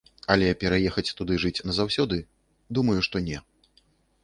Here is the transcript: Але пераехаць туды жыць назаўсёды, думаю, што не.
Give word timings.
Але 0.35 0.45
пераехаць 0.63 1.13
туды 1.19 1.33
жыць 1.43 1.63
назаўсёды, 1.69 2.17
думаю, 2.79 2.99
што 3.11 3.25
не. 3.31 3.37